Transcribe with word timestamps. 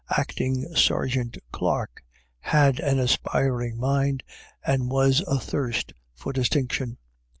Acting 0.17 0.73
Sergeant 0.75 1.37
Clarke 1.51 2.03
had 2.39 2.79
an 2.79 2.97
aspiring 2.97 3.77
mind, 3.79 4.23
and 4.65 4.89
was 4.89 5.21
athirst 5.27 5.93
for 6.15 6.33
distinction. 6.33 6.97